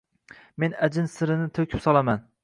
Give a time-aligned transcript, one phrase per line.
[0.63, 2.25] Men ajin sirini to`kib solaman